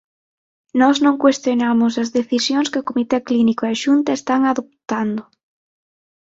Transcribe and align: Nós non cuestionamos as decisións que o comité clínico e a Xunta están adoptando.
Nós 0.79 0.97
non 1.05 1.19
cuestionamos 1.23 1.93
as 2.03 2.09
decisións 2.19 2.67
que 2.71 2.81
o 2.81 2.87
comité 2.89 3.17
clínico 3.27 3.61
e 3.65 3.69
a 3.71 3.79
Xunta 3.83 4.11
están 4.19 4.41
adoptando. 4.45 5.21